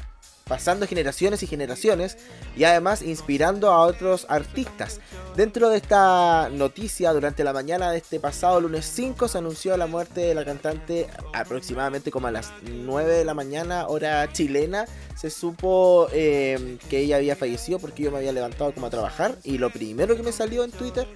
[0.48, 2.16] pasando generaciones y generaciones
[2.56, 5.00] y además inspirando a otros artistas.
[5.36, 9.86] Dentro de esta noticia, durante la mañana de este pasado lunes 5 se anunció la
[9.86, 14.86] muerte de la cantante aproximadamente como a las 9 de la mañana, hora chilena.
[15.16, 19.36] Se supo eh, que ella había fallecido porque yo me había levantado como a trabajar
[19.44, 21.06] y lo primero que me salió en Twitter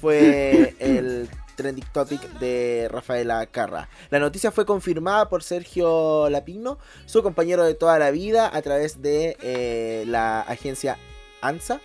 [0.00, 1.28] fue el
[1.60, 3.88] trending topic de Rafaela Carra.
[4.08, 9.02] La noticia fue confirmada por Sergio Lapino, su compañero de toda la vida, a través
[9.02, 10.96] de eh, la agencia
[11.42, 11.80] ANSA.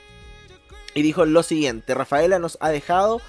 [0.93, 3.19] Y dijo lo siguiente, Rafaela nos ha dejado,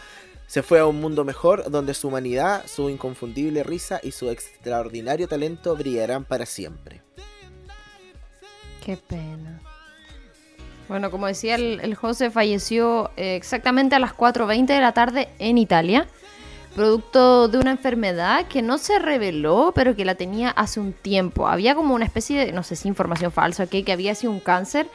[0.47, 5.27] se fue a un mundo mejor donde su humanidad, su inconfundible risa y su extraordinario
[5.27, 7.03] talento brillarán para siempre.
[8.85, 9.61] Qué pena.
[10.89, 15.29] Bueno, como decía, el, el José falleció eh, exactamente a las 4.20 de la tarde
[15.41, 16.07] en Italia,
[16.77, 21.49] producto de una enfermedad que no se reveló, pero que la tenía hace un tiempo.
[21.49, 23.83] Había como una especie de, no sé si información falsa, ¿ok?
[23.85, 24.87] que había sido un cáncer,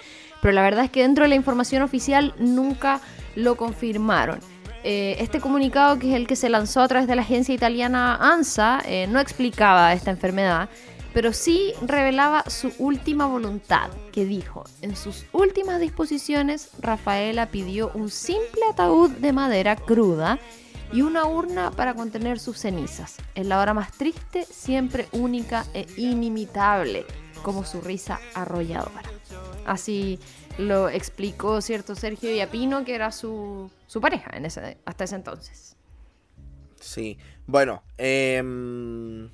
[0.43, 3.01] pero la verdad es que dentro de la información oficial nunca
[3.35, 4.39] lo confirmaron.
[4.83, 8.15] Eh, este comunicado, que es el que se lanzó a través de la agencia italiana
[8.15, 10.69] ANSA, eh, no explicaba esta enfermedad,
[11.15, 18.11] pero sí revelaba su última voluntad, que dijo, en sus últimas disposiciones, Rafaela pidió un
[18.11, 20.39] simple ataúd de madera cruda
[20.91, 23.17] y una urna para contener sus cenizas.
[23.35, 27.05] En la hora más triste, siempre única e inimitable,
[27.43, 29.03] como su risa arrolladora.
[29.65, 30.19] Así
[30.57, 35.75] lo explicó cierto Sergio Yapino, que era su, su pareja en ese, hasta ese entonces.
[36.79, 39.29] Sí, bueno, em,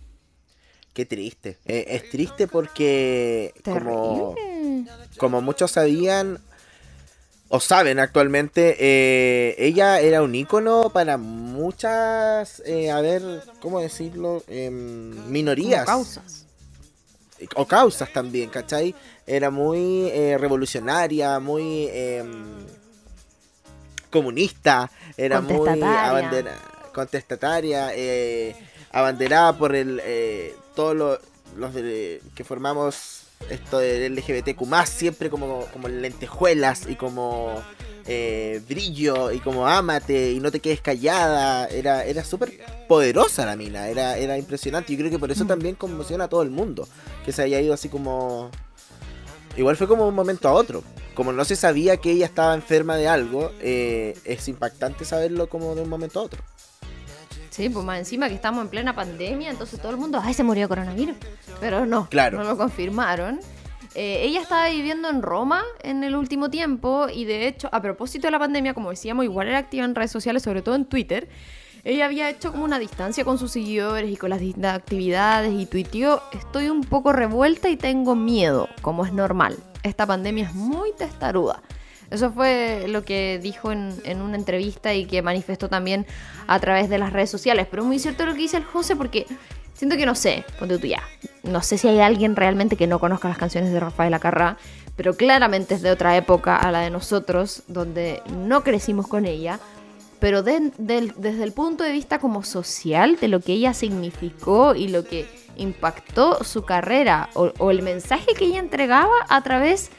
[0.94, 1.58] qué triste.
[1.66, 4.36] Eh, es triste porque como,
[5.18, 6.40] como muchos sabían
[7.50, 13.22] o saben actualmente, eh, ella era un ícono para muchas, eh, a ver,
[13.62, 14.44] ¿cómo decirlo?
[14.48, 15.86] Em, Como minorías.
[15.86, 16.46] causas.
[17.56, 18.96] o causas también, ¿cachai?
[19.28, 22.66] Era muy eh, revolucionaria, muy em,
[24.10, 26.10] comunista, era muy Contestataria.
[26.10, 26.62] abandera-
[26.94, 28.56] contestataria, eh,
[28.92, 31.20] abanderada por el eh, todos lo-
[31.56, 37.62] los de- que formamos esto del LGBTQ+, siempre como, como lentejuelas y como
[38.06, 41.68] eh, brillo y como ámate y no te quedes callada.
[41.68, 44.94] Era, era súper poderosa la mina, era, era impresionante.
[44.94, 46.88] Yo creo que por eso también conmociona a todo el mundo,
[47.26, 48.50] que se haya ido así como...
[49.56, 50.84] Igual fue como de un momento a otro.
[51.16, 55.74] Como no se sabía que ella estaba enferma de algo, eh, es impactante saberlo como
[55.74, 56.44] de un momento a otro.
[57.58, 60.44] Sí, pues más encima que estamos en plena pandemia, entonces todo el mundo, ay, se
[60.44, 61.16] murió de coronavirus.
[61.60, 62.38] Pero no, Claro.
[62.38, 63.40] no lo confirmaron.
[63.96, 68.28] Eh, ella estaba viviendo en Roma en el último tiempo y de hecho, a propósito
[68.28, 71.28] de la pandemia, como decíamos, igual era activa en redes sociales, sobre todo en Twitter.
[71.84, 75.66] Ella había hecho como una distancia con sus seguidores y con las distintas actividades y
[75.66, 79.58] tuiteó, estoy un poco revuelta y tengo miedo, como es normal.
[79.82, 81.64] Esta pandemia es muy testaruda.
[82.10, 86.06] Eso fue lo que dijo en, en una entrevista y que manifestó también
[86.48, 87.68] a través de las redes sociales.
[87.70, 89.26] Pero es muy cierto lo que dice el José porque
[89.78, 91.02] siento que no sé, ponte tú ya.
[91.44, 94.58] No sé si hay alguien realmente que no conozca las canciones de Rafael Acarrá,
[94.96, 99.60] pero claramente es de otra época a la de nosotros, donde no crecimos con ella.
[100.20, 105.04] Pero desde el punto de vista como social, de lo que ella significó y lo
[105.06, 105.28] que
[105.58, 109.92] impactó su carrera, o, el mensaje que ella entregaba a través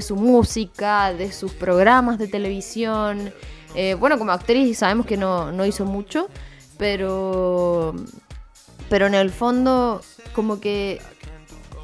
[0.00, 3.32] su música, de sus programas de televisión.
[3.74, 6.28] Eh, bueno, como actriz sabemos que no, no hizo mucho,
[6.78, 7.94] pero,
[8.88, 10.00] pero en el fondo
[10.34, 11.00] como que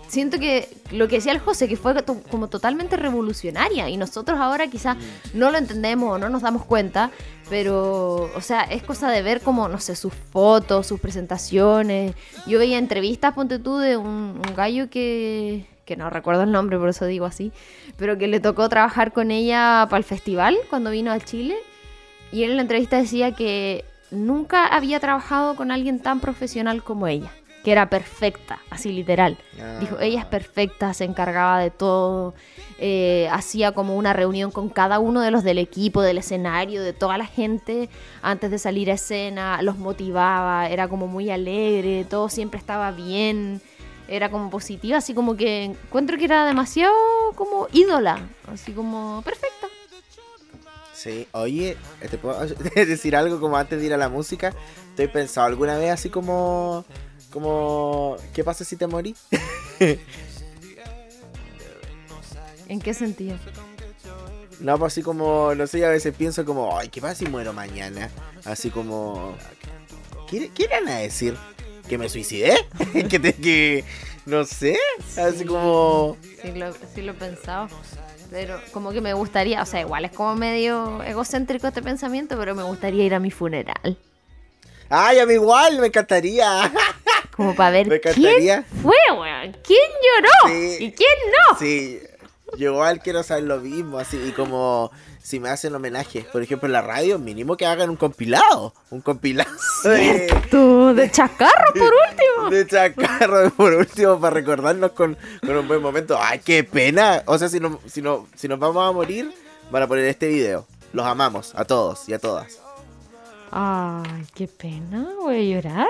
[0.08, 4.38] siento que lo que decía el José, que fue to- como totalmente revolucionaria y nosotros
[4.40, 4.96] ahora quizás
[5.34, 7.10] no lo entendemos o no nos damos cuenta,
[7.50, 12.14] pero, o sea, es cosa de ver como, no sé, sus fotos, sus presentaciones.
[12.46, 16.78] Yo veía entrevistas, ponte tú, de un, un gallo que, que no recuerdo el nombre,
[16.78, 17.52] por eso digo así,
[17.96, 21.56] pero que le tocó trabajar con ella para el festival cuando vino a Chile.
[22.32, 27.06] Y él en la entrevista decía que nunca había trabajado con alguien tan profesional como
[27.06, 27.30] ella,
[27.62, 29.38] que era perfecta, así literal.
[29.60, 29.78] Ah.
[29.78, 32.34] Dijo, ella es perfecta, se encargaba de todo,
[32.78, 36.94] eh, hacía como una reunión con cada uno de los del equipo, del escenario, de
[36.94, 37.88] toda la gente
[38.22, 43.62] antes de salir a escena, los motivaba, era como muy alegre, todo siempre estaba bien,
[44.08, 46.94] era como positiva, así como que encuentro que era demasiado
[47.34, 49.68] como ídola, así como perfecta.
[50.94, 51.76] Sí, oye,
[52.10, 52.38] ¿te puedo
[52.74, 54.54] decir algo como antes de ir a la música?
[54.90, 56.84] Estoy pensado alguna vez así como.
[57.30, 58.16] como.
[58.32, 59.14] ¿Qué pasa si te morí?
[62.68, 63.36] ¿En qué sentido?
[64.58, 67.52] No, pues así como, no sé, a veces pienso como, ay, ¿qué pasa si muero
[67.52, 68.10] mañana?
[68.44, 69.36] Así como,
[70.28, 71.36] ¿qué, qué irán a decir?
[71.88, 72.56] ¿Que me suicidé?
[73.10, 73.84] ¿Que te, que,
[74.24, 74.76] no sé?
[75.16, 77.68] Así como, Sí lo, sí lo he pensado.
[78.30, 82.54] Pero como que me gustaría, o sea, igual es como medio egocéntrico este pensamiento, pero
[82.56, 83.96] me gustaría ir a mi funeral.
[84.90, 86.72] ay, a mí igual, me encantaría.
[87.36, 89.54] Como para ver Me quién fue, weón.
[89.62, 90.54] ¿Quién lloró?
[90.54, 90.84] Sí.
[90.86, 91.58] ¿Y quién no?
[91.58, 92.00] Sí,
[92.56, 94.90] yo igual quiero saber lo mismo, así, y como
[95.26, 99.00] si me hacen homenaje, por ejemplo, en la radio, mínimo que hagan un compilado, un
[99.00, 99.50] compilado
[99.82, 102.50] de, Tú, de chacarro, por último.
[102.50, 106.16] de chacarro, por último, para recordarnos con, con un buen momento.
[106.20, 107.24] Ay, qué pena.
[107.26, 109.32] O sea, si, no, si, no, si nos vamos a morir,
[109.72, 110.64] van a poner este video.
[110.92, 112.60] Los amamos, a todos y a todas.
[113.50, 115.88] Ay, qué pena, voy a llorar.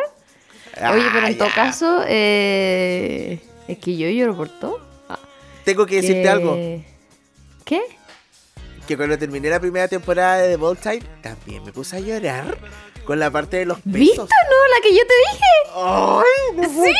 [0.92, 4.80] Oye, pero Ah, en todo caso, eh, es que yo lloro por todo.
[5.10, 5.18] Ah,
[5.64, 6.56] Tengo que decirte que- algo.
[7.64, 7.82] ¿Qué?
[8.86, 12.56] Que cuando terminé la primera temporada de The Bold Type, también me puse a llorar
[13.04, 14.28] con la parte de los ¿Viste besos.
[14.30, 14.68] o no?
[14.74, 15.44] La que yo te dije.
[15.74, 16.56] ¡Ay!
[16.56, 16.92] no ¡Sí!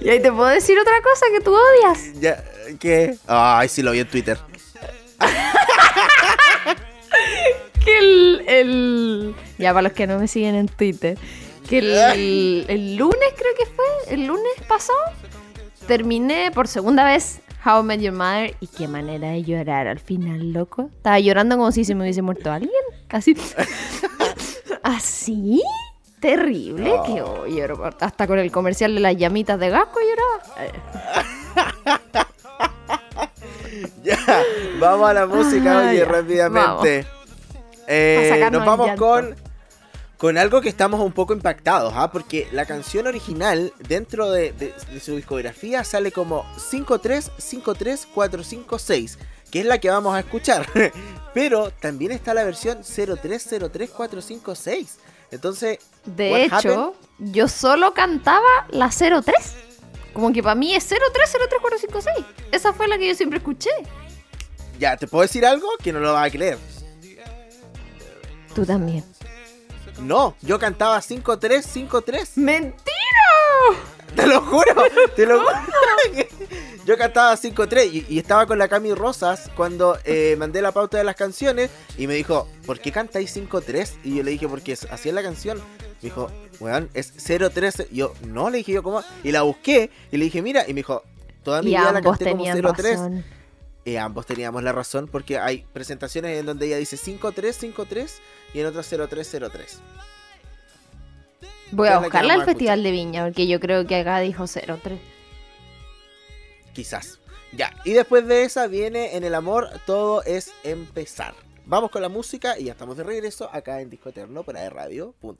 [0.00, 2.20] Y ahí te puedo decir otra cosa que tú odias.
[2.20, 2.44] Ya,
[2.78, 3.16] ¿Qué?
[3.26, 4.36] Ay, sí lo vi en Twitter.
[7.84, 11.18] Que el, el- Ya, para los que no me siguen en Twitter.
[11.68, 13.84] Que el, el lunes, creo que fue,
[14.14, 14.98] el lunes pasado,
[15.86, 18.54] terminé por segunda vez How I Met Your Mother.
[18.60, 20.90] Y qué manera de llorar al final, loco.
[20.96, 22.72] Estaba llorando como si se me hubiese muerto alguien.
[23.08, 23.36] Así.
[24.82, 25.62] Así.
[26.20, 27.00] Terrible.
[27.06, 30.42] Que oh, lloro hasta con el comercial de las llamitas de Gasco lloraba.
[34.02, 34.18] Ya,
[34.78, 37.06] vamos a la música, Ah, oye, ya, rápidamente.
[37.88, 39.34] Eh, nos vamos con,
[40.18, 42.10] con algo que estamos un poco impactados, ¿ah?
[42.12, 49.16] porque la canción original dentro de, de- de su discografía sale como 5353456,
[49.50, 50.66] que es la que vamos a escuchar.
[51.34, 54.88] Pero también está la versión 0303456.
[55.30, 56.90] Entonces, De hecho, happened?
[57.32, 59.22] yo solo cantaba la 03.
[60.12, 62.24] Como que para mí es 0303456.
[62.52, 63.70] Esa fue la que yo siempre escuché.
[64.78, 65.66] ya, ¿te puedo decir algo?
[65.82, 66.56] Que no lo vas a creer.
[68.54, 69.02] Tú también.
[70.00, 72.36] No, yo cantaba 5353.
[72.36, 72.84] ¡Mentira!
[74.14, 74.84] Te lo juro,
[75.16, 75.52] te lo juro.
[76.84, 80.98] Yo cantaba 5-3 y, y estaba con la Cami Rosas cuando eh, mandé la pauta
[80.98, 83.90] de las canciones y me dijo, ¿por qué cantáis 5-3?
[84.04, 85.56] Y yo le dije, porque es- así es la canción.
[85.58, 86.30] Me dijo,
[86.60, 87.86] weón, es 0-3.
[87.90, 89.02] Y yo, no, le dije yo, ¿cómo?
[89.22, 91.02] Y la busqué y le dije, mira, y me dijo,
[91.42, 93.24] toda mi Y vida la canté como tenían 0-3.
[93.84, 98.10] Y ambos teníamos la razón porque hay presentaciones en donde ella dice 5-3, 5-3
[98.54, 99.78] y en otras 0-3, 0-3.
[101.72, 104.98] Voy ¿Qué a buscarla al Festival de Viña, porque yo creo que acá dijo 03.
[106.72, 107.18] Quizás.
[107.52, 111.34] Ya, y después de esa viene En el amor todo es empezar.
[111.66, 115.34] Vamos con la música y ya estamos de regreso acá en Disco Eterno para radio.cl.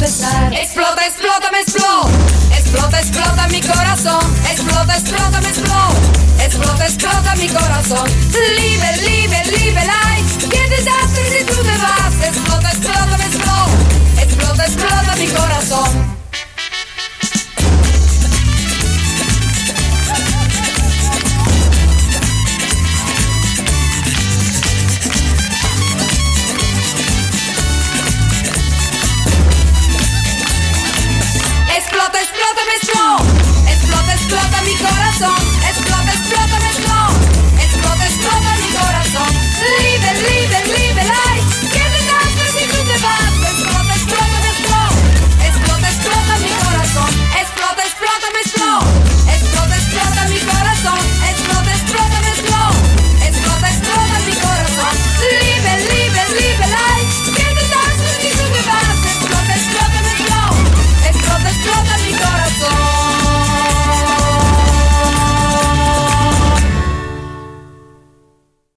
[0.00, 2.08] Explota, explota, me explota.
[2.56, 4.20] Explota, explota mi corazón.
[4.48, 6.44] Explota, explota, me explota.
[6.44, 8.08] Explota, explota mi corazón.
[8.30, 9.84] Libre, libre, libre,